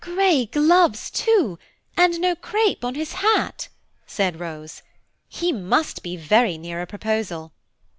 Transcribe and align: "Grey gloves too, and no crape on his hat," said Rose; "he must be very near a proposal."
"Grey 0.03 0.47
gloves 0.47 1.11
too, 1.11 1.59
and 1.95 2.19
no 2.19 2.35
crape 2.35 2.83
on 2.83 2.95
his 2.95 3.13
hat," 3.13 3.67
said 4.07 4.39
Rose; 4.39 4.81
"he 5.29 5.51
must 5.51 6.01
be 6.01 6.15
very 6.15 6.57
near 6.57 6.81
a 6.81 6.87
proposal." 6.87 7.51